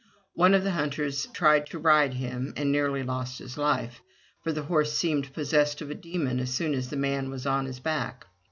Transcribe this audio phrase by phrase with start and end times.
[0.33, 4.01] One of the hunters tried to ride him and nearly lost his life,
[4.43, 7.67] for the horse seemed possessed of a demon as soon as the man was on
[7.67, 8.25] his back.